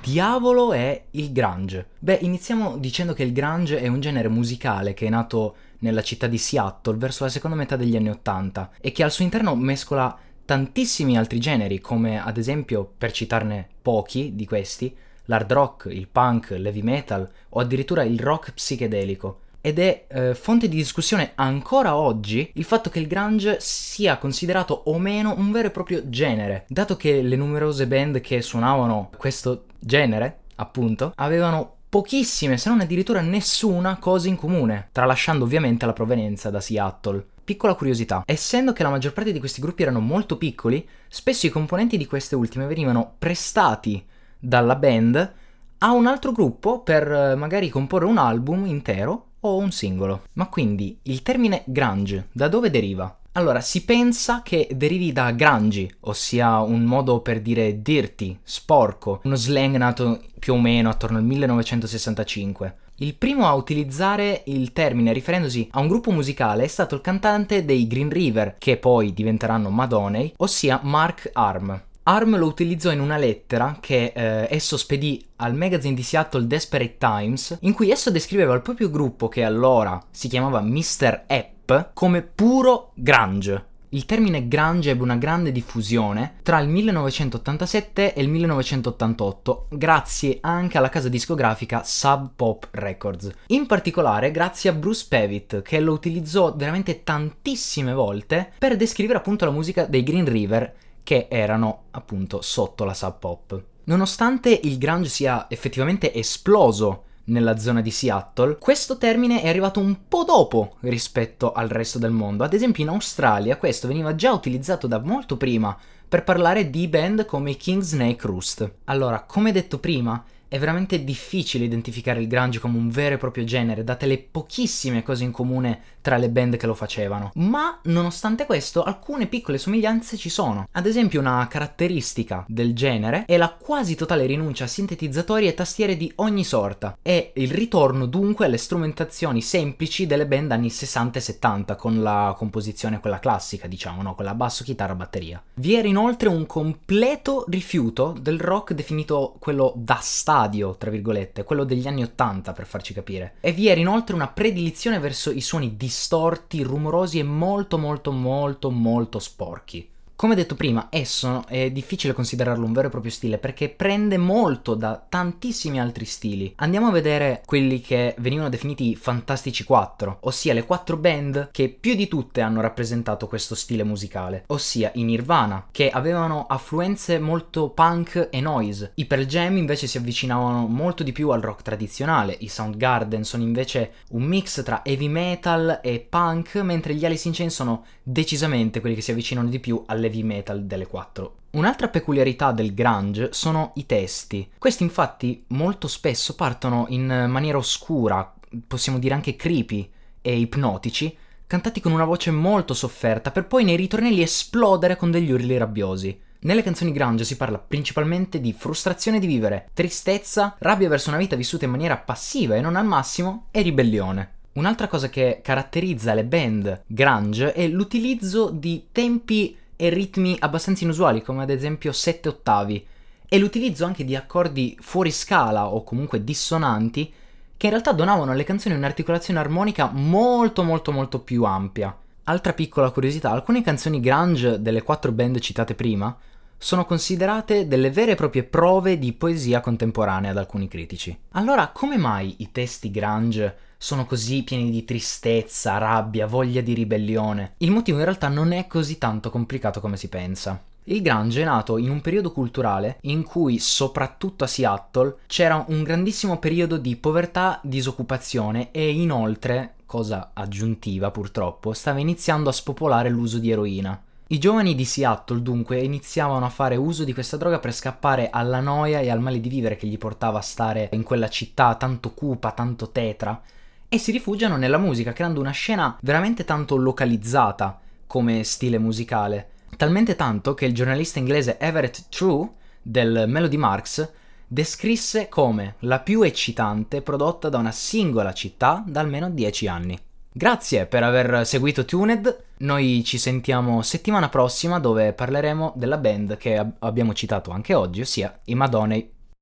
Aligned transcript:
diavolo 0.00 0.72
è 0.72 1.06
il 1.10 1.32
grunge? 1.32 1.88
Beh, 1.98 2.20
iniziamo 2.20 2.78
dicendo 2.78 3.12
che 3.12 3.24
il 3.24 3.32
grunge 3.32 3.80
è 3.80 3.88
un 3.88 3.98
genere 3.98 4.28
musicale 4.28 4.94
che 4.94 5.06
è 5.06 5.08
nato 5.08 5.56
nella 5.80 6.00
città 6.00 6.28
di 6.28 6.38
Seattle 6.38 6.96
verso 6.96 7.24
la 7.24 7.30
seconda 7.30 7.56
metà 7.56 7.74
degli 7.74 7.96
anni 7.96 8.08
Ottanta 8.08 8.70
e 8.80 8.92
che 8.92 9.02
al 9.02 9.10
suo 9.10 9.24
interno 9.24 9.56
mescola 9.56 10.16
tantissimi 10.44 11.18
altri 11.18 11.40
generi, 11.40 11.80
come 11.80 12.22
ad 12.22 12.36
esempio, 12.36 12.88
per 12.96 13.10
citarne 13.10 13.66
pochi 13.82 14.36
di 14.36 14.46
questi, 14.46 14.94
l'hard 15.24 15.50
rock, 15.50 15.86
il 15.86 16.06
punk, 16.06 16.50
l'heavy 16.50 16.82
metal 16.82 17.28
o 17.48 17.58
addirittura 17.58 18.04
il 18.04 18.20
rock 18.20 18.52
psichedelico. 18.52 19.40
Ed 19.68 19.78
è 19.78 20.06
eh, 20.08 20.34
fonte 20.34 20.66
di 20.66 20.76
discussione 20.76 21.32
ancora 21.34 21.94
oggi 21.94 22.50
il 22.54 22.64
fatto 22.64 22.88
che 22.88 23.00
il 23.00 23.06
grunge 23.06 23.58
sia 23.60 24.16
considerato 24.16 24.72
o 24.86 24.98
meno 24.98 25.34
un 25.36 25.52
vero 25.52 25.68
e 25.68 25.70
proprio 25.70 26.08
genere, 26.08 26.64
dato 26.68 26.96
che 26.96 27.20
le 27.20 27.36
numerose 27.36 27.86
band 27.86 28.22
che 28.22 28.40
suonavano 28.40 29.10
questo 29.18 29.66
genere, 29.78 30.38
appunto, 30.54 31.12
avevano 31.16 31.80
pochissime, 31.86 32.56
se 32.56 32.70
non 32.70 32.80
addirittura 32.80 33.20
nessuna 33.20 33.98
cosa 33.98 34.28
in 34.28 34.36
comune, 34.36 34.88
tralasciando 34.90 35.44
ovviamente 35.44 35.84
la 35.84 35.92
provenienza 35.92 36.48
da 36.48 36.62
Seattle. 36.62 37.22
Piccola 37.44 37.74
curiosità, 37.74 38.22
essendo 38.24 38.72
che 38.72 38.82
la 38.82 38.88
maggior 38.88 39.12
parte 39.12 39.32
di 39.32 39.38
questi 39.38 39.60
gruppi 39.60 39.82
erano 39.82 40.00
molto 40.00 40.38
piccoli, 40.38 40.88
spesso 41.08 41.44
i 41.44 41.50
componenti 41.50 41.98
di 41.98 42.06
queste 42.06 42.36
ultime 42.36 42.64
venivano 42.64 43.16
prestati 43.18 44.02
dalla 44.38 44.76
band 44.76 45.32
a 45.80 45.92
un 45.92 46.06
altro 46.06 46.32
gruppo 46.32 46.80
per 46.80 47.06
eh, 47.12 47.34
magari 47.34 47.68
comporre 47.68 48.06
un 48.06 48.16
album 48.16 48.64
intero 48.64 49.26
o 49.40 49.56
un 49.56 49.70
singolo. 49.70 50.22
Ma 50.34 50.48
quindi 50.48 50.98
il 51.02 51.22
termine 51.22 51.62
grunge 51.66 52.28
da 52.32 52.48
dove 52.48 52.70
deriva? 52.70 53.18
Allora, 53.32 53.60
si 53.60 53.84
pensa 53.84 54.42
che 54.42 54.68
derivi 54.72 55.12
da 55.12 55.30
grungy, 55.30 55.88
ossia 56.00 56.58
un 56.58 56.82
modo 56.82 57.20
per 57.20 57.40
dire 57.40 57.82
dirty, 57.82 58.36
sporco, 58.42 59.20
uno 59.22 59.36
slang 59.36 59.76
nato 59.76 60.20
più 60.40 60.54
o 60.54 60.60
meno 60.60 60.88
attorno 60.88 61.18
al 61.18 61.24
1965. 61.24 62.76
Il 62.96 63.14
primo 63.14 63.46
a 63.46 63.54
utilizzare 63.54 64.42
il 64.46 64.72
termine 64.72 65.12
riferendosi 65.12 65.68
a 65.70 65.78
un 65.78 65.86
gruppo 65.86 66.10
musicale 66.10 66.64
è 66.64 66.66
stato 66.66 66.96
il 66.96 67.00
cantante 67.00 67.64
dei 67.64 67.86
Green 67.86 68.10
River, 68.10 68.56
che 68.58 68.76
poi 68.76 69.14
diventeranno 69.14 69.70
Madoney, 69.70 70.32
ossia 70.38 70.80
Mark 70.82 71.30
Arm. 71.32 71.80
Arm 72.08 72.38
lo 72.38 72.46
utilizzò 72.46 72.90
in 72.90 73.00
una 73.00 73.18
lettera 73.18 73.76
che 73.80 74.12
eh, 74.14 74.46
esso 74.48 74.78
spedì 74.78 75.22
al 75.36 75.54
magazine 75.54 75.94
di 75.94 76.02
Seattle 76.02 76.46
Desperate 76.46 76.96
Times, 76.96 77.58
in 77.60 77.74
cui 77.74 77.90
esso 77.90 78.10
descriveva 78.10 78.54
il 78.54 78.62
proprio 78.62 78.88
gruppo, 78.88 79.28
che 79.28 79.44
allora 79.44 80.02
si 80.10 80.26
chiamava 80.26 80.62
Mr. 80.62 81.24
Epp, 81.26 81.70
come 81.92 82.22
puro 82.22 82.92
grunge. 82.94 83.66
Il 83.90 84.06
termine 84.06 84.48
grunge 84.48 84.90
ebbe 84.90 85.02
una 85.02 85.16
grande 85.16 85.52
diffusione 85.52 86.36
tra 86.42 86.60
il 86.60 86.68
1987 86.68 88.14
e 88.14 88.22
il 88.22 88.28
1988, 88.28 89.66
grazie 89.68 90.38
anche 90.40 90.78
alla 90.78 90.88
casa 90.88 91.10
discografica 91.10 91.82
Sub 91.84 92.30
Pop 92.34 92.68
Records. 92.70 93.30
In 93.48 93.66
particolare 93.66 94.30
grazie 94.30 94.70
a 94.70 94.74
Bruce 94.74 95.04
Pavitt, 95.06 95.60
che 95.60 95.78
lo 95.80 95.92
utilizzò 95.92 96.54
veramente 96.56 97.02
tantissime 97.04 97.92
volte 97.92 98.52
per 98.56 98.76
descrivere 98.76 99.18
appunto 99.18 99.44
la 99.44 99.50
musica 99.50 99.84
dei 99.84 100.02
Green 100.02 100.26
River 100.26 100.74
che 101.08 101.26
erano 101.30 101.84
appunto 101.92 102.42
sotto 102.42 102.84
la 102.84 102.92
sub 102.92 103.14
pop. 103.18 103.62
Nonostante 103.84 104.60
il 104.64 104.76
grunge 104.76 105.08
sia 105.08 105.46
effettivamente 105.48 106.12
esploso 106.12 107.04
nella 107.28 107.56
zona 107.56 107.80
di 107.80 107.90
Seattle, 107.90 108.58
questo 108.58 108.98
termine 108.98 109.40
è 109.40 109.48
arrivato 109.48 109.80
un 109.80 110.00
po' 110.06 110.24
dopo 110.24 110.74
rispetto 110.80 111.52
al 111.52 111.68
resto 111.68 111.98
del 111.98 112.10
mondo. 112.10 112.44
Ad 112.44 112.52
esempio 112.52 112.82
in 112.82 112.90
Australia 112.90 113.56
questo 113.56 113.88
veniva 113.88 114.14
già 114.14 114.32
utilizzato 114.32 114.86
da 114.86 114.98
molto 114.98 115.38
prima 115.38 115.74
per 116.06 116.24
parlare 116.24 116.68
di 116.68 116.86
band 116.88 117.24
come 117.24 117.52
i 117.52 117.56
King 117.56 117.80
Snake 117.80 118.26
Roost. 118.26 118.70
Allora, 118.84 119.22
come 119.22 119.50
detto 119.50 119.78
prima, 119.78 120.22
è 120.48 120.58
veramente 120.58 121.04
difficile 121.04 121.64
identificare 121.64 122.20
il 122.20 122.26
grunge 122.26 122.58
come 122.58 122.78
un 122.78 122.88
vero 122.88 123.14
e 123.14 123.18
proprio 123.18 123.44
genere, 123.44 123.84
date 123.84 124.06
le 124.06 124.18
pochissime 124.18 125.02
cose 125.02 125.24
in 125.24 125.30
comune 125.30 125.80
tra 126.00 126.16
le 126.16 126.30
band 126.30 126.56
che 126.56 126.66
lo 126.66 126.74
facevano. 126.74 127.30
Ma, 127.34 127.80
nonostante 127.84 128.46
questo, 128.46 128.82
alcune 128.82 129.26
piccole 129.26 129.58
somiglianze 129.58 130.16
ci 130.16 130.30
sono. 130.30 130.66
Ad 130.72 130.86
esempio, 130.86 131.20
una 131.20 131.46
caratteristica 131.48 132.44
del 132.48 132.74
genere 132.74 133.24
è 133.26 133.36
la 133.36 133.50
quasi 133.50 133.94
totale 133.94 134.24
rinuncia 134.24 134.64
a 134.64 134.68
sintetizzatori 134.68 135.46
e 135.46 135.54
tastiere 135.54 135.96
di 135.96 136.10
ogni 136.16 136.44
sorta, 136.44 136.96
e 137.02 137.32
il 137.34 137.50
ritorno 137.50 138.06
dunque 138.06 138.46
alle 138.46 138.56
strumentazioni 138.56 139.42
semplici 139.42 140.06
delle 140.06 140.26
band 140.26 140.52
anni 140.52 140.70
60 140.70 141.18
e 141.18 141.22
70, 141.22 141.76
con 141.76 142.02
la 142.02 142.34
composizione 142.36 143.00
quella 143.00 143.18
classica, 143.18 143.66
diciamo, 143.66 144.00
no? 144.00 144.14
Quella 144.14 144.34
basso, 144.34 144.64
chitarra, 144.64 144.94
batteria. 144.94 145.42
Vi 145.54 145.74
era 145.74 145.88
inoltre 145.88 146.28
un 146.28 146.46
completo 146.46 147.44
rifiuto 147.48 148.16
del 148.18 148.40
rock 148.40 148.72
definito 148.72 149.36
quello 149.38 149.74
da 149.76 149.98
stadio 150.00 150.36
stadio, 150.38 150.76
tra 150.76 150.90
virgolette, 150.90 151.42
quello 151.42 151.64
degli 151.64 151.88
anni 151.88 152.04
Ottanta 152.04 152.52
per 152.52 152.64
farci 152.64 152.94
capire. 152.94 153.34
E 153.40 153.50
vi 153.50 153.66
era 153.66 153.80
inoltre 153.80 154.14
una 154.14 154.28
predilizione 154.28 155.00
verso 155.00 155.32
i 155.32 155.40
suoni 155.40 155.76
distorti, 155.76 156.62
rumorosi 156.62 157.18
e 157.18 157.24
molto 157.24 157.76
molto 157.76 158.12
molto 158.12 158.70
molto 158.70 159.18
sporchi. 159.18 159.90
Come 160.20 160.34
detto 160.34 160.56
prima, 160.56 160.88
esso 160.90 161.44
è 161.46 161.70
difficile 161.70 162.12
considerarlo 162.12 162.66
un 162.66 162.72
vero 162.72 162.88
e 162.88 162.90
proprio 162.90 163.12
stile 163.12 163.38
perché 163.38 163.68
prende 163.68 164.16
molto 164.16 164.74
da 164.74 165.00
tantissimi 165.08 165.78
altri 165.78 166.06
stili. 166.06 166.52
Andiamo 166.56 166.88
a 166.88 166.90
vedere 166.90 167.42
quelli 167.46 167.80
che 167.80 168.16
venivano 168.18 168.48
definiti 168.48 168.96
Fantastici 168.96 169.62
4, 169.62 170.18
ossia 170.22 170.54
le 170.54 170.64
quattro 170.64 170.96
band 170.96 171.50
che 171.52 171.68
più 171.68 171.94
di 171.94 172.08
tutte 172.08 172.40
hanno 172.40 172.60
rappresentato 172.60 173.28
questo 173.28 173.54
stile 173.54 173.84
musicale, 173.84 174.42
ossia 174.48 174.90
i 174.94 175.04
Nirvana, 175.04 175.68
che 175.70 175.88
avevano 175.88 176.46
affluenze 176.48 177.20
molto 177.20 177.70
punk 177.70 178.26
e 178.32 178.40
noise. 178.40 178.90
I 178.96 179.06
Pearl 179.06 179.24
Jam 179.24 179.56
invece 179.56 179.86
si 179.86 179.98
avvicinavano 179.98 180.66
molto 180.66 181.04
di 181.04 181.12
più 181.12 181.28
al 181.28 181.42
rock 181.42 181.62
tradizionale, 181.62 182.36
i 182.40 182.48
Soundgarden 182.48 183.22
sono 183.22 183.44
invece 183.44 183.92
un 184.10 184.24
mix 184.24 184.64
tra 184.64 184.84
heavy 184.84 185.06
metal 185.06 185.78
e 185.80 186.00
punk, 186.00 186.56
mentre 186.56 186.96
gli 186.96 187.04
Alice 187.04 187.28
in 187.28 187.34
Chains 187.34 187.54
sono 187.54 187.84
decisamente 188.02 188.80
quelli 188.80 188.96
che 188.96 189.02
si 189.02 189.12
avvicinano 189.12 189.48
di 189.48 189.60
più 189.60 189.80
alle 189.86 190.06
heavy 190.08 190.22
metal 190.22 190.64
delle 190.64 190.86
quattro. 190.86 191.36
Un'altra 191.50 191.88
peculiarità 191.88 192.52
del 192.52 192.74
grunge 192.74 193.30
sono 193.32 193.72
i 193.76 193.86
testi. 193.86 194.50
Questi 194.58 194.82
infatti 194.82 195.44
molto 195.48 195.88
spesso 195.88 196.34
partono 196.34 196.86
in 196.88 197.26
maniera 197.28 197.56
oscura, 197.56 198.34
possiamo 198.66 198.98
dire 198.98 199.14
anche 199.14 199.36
creepy 199.36 199.90
e 200.20 200.38
ipnotici, 200.38 201.16
cantati 201.46 201.80
con 201.80 201.92
una 201.92 202.04
voce 202.04 202.30
molto 202.30 202.74
sofferta 202.74 203.30
per 203.30 203.46
poi 203.46 203.64
nei 203.64 203.76
ritornelli 203.76 204.20
esplodere 204.20 204.96
con 204.96 205.10
degli 205.10 205.30
urli 205.30 205.56
rabbiosi. 205.56 206.20
Nelle 206.40 206.62
canzoni 206.62 206.92
grunge 206.92 207.24
si 207.24 207.36
parla 207.36 207.58
principalmente 207.58 208.40
di 208.40 208.52
frustrazione 208.52 209.18
di 209.18 209.26
vivere, 209.26 209.70
tristezza, 209.72 210.54
rabbia 210.58 210.88
verso 210.88 211.08
una 211.08 211.18
vita 211.18 211.34
vissuta 211.34 211.64
in 211.64 211.70
maniera 211.72 211.96
passiva 211.96 212.54
e 212.54 212.60
non 212.60 212.76
al 212.76 212.86
massimo 212.86 213.46
e 213.50 213.62
ribellione. 213.62 214.32
Un'altra 214.52 214.86
cosa 214.86 215.08
che 215.08 215.40
caratterizza 215.42 216.14
le 216.14 216.24
band 216.24 216.82
grunge 216.86 217.52
è 217.52 217.66
l'utilizzo 217.66 218.50
di 218.50 218.88
tempi 218.92 219.56
e 219.80 219.88
ritmi 219.90 220.36
abbastanza 220.40 220.82
inusuali, 220.82 221.22
come 221.22 221.44
ad 221.44 221.50
esempio 221.50 221.92
7 221.92 222.28
ottavi, 222.28 222.84
e 223.28 223.38
l'utilizzo 223.38 223.84
anche 223.84 224.04
di 224.04 224.16
accordi 224.16 224.76
fuori 224.80 225.12
scala 225.12 225.68
o 225.68 225.84
comunque 225.84 226.24
dissonanti, 226.24 227.12
che 227.56 227.66
in 227.66 227.72
realtà 227.72 227.92
donavano 227.92 228.32
alle 228.32 228.42
canzoni 228.42 228.74
un'articolazione 228.74 229.38
armonica 229.38 229.88
molto 229.92 230.64
molto 230.64 230.90
molto 230.90 231.20
più 231.20 231.44
ampia. 231.44 231.96
Altra 232.24 232.52
piccola 232.52 232.90
curiosità, 232.90 233.30
alcune 233.30 233.62
canzoni 233.62 234.00
grunge 234.00 234.60
delle 234.60 234.82
quattro 234.82 235.12
band 235.12 235.38
citate 235.38 235.76
prima 235.76 236.14
sono 236.58 236.84
considerate 236.84 237.68
delle 237.68 237.90
vere 237.90 238.12
e 238.12 238.16
proprie 238.16 238.42
prove 238.42 238.98
di 238.98 239.12
poesia 239.12 239.60
contemporanea 239.60 240.32
da 240.32 240.40
alcuni 240.40 240.66
critici. 240.66 241.16
Allora, 241.32 241.68
come 241.68 241.96
mai 241.96 242.34
i 242.38 242.50
testi 242.50 242.90
grunge 242.90 243.56
sono 243.78 244.04
così 244.04 244.42
pieni 244.42 244.70
di 244.70 244.84
tristezza, 244.84 245.78
rabbia, 245.78 246.26
voglia 246.26 246.60
di 246.60 246.74
ribellione? 246.74 247.54
Il 247.58 247.70
motivo 247.70 247.98
in 247.98 248.04
realtà 248.04 248.26
non 248.26 248.50
è 248.50 248.66
così 248.66 248.98
tanto 248.98 249.30
complicato 249.30 249.80
come 249.80 249.96
si 249.96 250.08
pensa. 250.08 250.60
Il 250.84 251.02
grunge 251.02 251.42
è 251.42 251.44
nato 251.44 251.76
in 251.76 251.90
un 251.90 252.00
periodo 252.00 252.32
culturale 252.32 252.98
in 253.02 253.22
cui, 253.22 253.58
soprattutto 253.58 254.44
a 254.44 254.46
Seattle, 254.46 255.16
c'era 255.26 255.64
un 255.68 255.82
grandissimo 255.82 256.38
periodo 256.38 256.76
di 256.78 256.96
povertà, 256.96 257.60
disoccupazione 257.62 258.70
e 258.72 258.90
inoltre, 258.90 259.74
cosa 259.84 260.30
aggiuntiva 260.32 261.10
purtroppo, 261.10 261.72
stava 261.72 262.00
iniziando 262.00 262.48
a 262.48 262.52
spopolare 262.52 263.10
l'uso 263.10 263.38
di 263.38 263.50
eroina. 263.50 264.02
I 264.30 264.36
giovani 264.36 264.74
di 264.74 264.84
Seattle 264.84 265.40
dunque 265.40 265.80
iniziavano 265.80 266.44
a 266.44 266.50
fare 266.50 266.76
uso 266.76 267.02
di 267.02 267.14
questa 267.14 267.38
droga 267.38 267.58
per 267.60 267.72
scappare 267.72 268.28
alla 268.28 268.60
noia 268.60 269.00
e 269.00 269.08
al 269.08 269.22
male 269.22 269.40
di 269.40 269.48
vivere 269.48 269.76
che 269.76 269.86
gli 269.86 269.96
portava 269.96 270.36
a 270.36 270.42
stare 270.42 270.90
in 270.92 271.02
quella 271.02 271.30
città 271.30 271.76
tanto 271.76 272.12
cupa, 272.12 272.52
tanto 272.52 272.90
tetra, 272.90 273.40
e 273.88 273.96
si 273.96 274.12
rifugiano 274.12 274.58
nella 274.58 274.76
musica 274.76 275.14
creando 275.14 275.40
una 275.40 275.50
scena 275.52 275.96
veramente 276.02 276.44
tanto 276.44 276.76
localizzata 276.76 277.80
come 278.06 278.44
stile 278.44 278.76
musicale. 278.76 279.48
Talmente 279.78 280.14
tanto 280.14 280.52
che 280.52 280.66
il 280.66 280.74
giornalista 280.74 281.18
inglese 281.18 281.56
Everett 281.58 282.10
True 282.10 282.50
del 282.82 283.24
Melody 283.28 283.56
Marks 283.56 284.12
descrisse 284.46 285.30
come 285.30 285.76
la 285.80 286.00
più 286.00 286.20
eccitante 286.20 287.00
prodotta 287.00 287.48
da 287.48 287.56
una 287.56 287.72
singola 287.72 288.34
città 288.34 288.84
da 288.86 289.00
almeno 289.00 289.30
10 289.30 289.68
anni. 289.68 289.98
Grazie 290.30 290.86
per 290.86 291.02
aver 291.02 291.46
seguito 291.46 291.84
Tuned, 291.84 292.44
noi 292.58 293.02
ci 293.04 293.18
sentiamo 293.18 293.82
settimana 293.82 294.28
prossima 294.28 294.78
dove 294.78 295.12
parleremo 295.12 295.72
della 295.74 295.96
band 295.96 296.36
che 296.36 296.56
ab- 296.56 296.76
abbiamo 296.80 297.14
citato 297.14 297.50
anche 297.50 297.74
oggi, 297.74 298.02
ossia 298.02 298.38
i 298.44 298.54
Madonei 298.54 299.16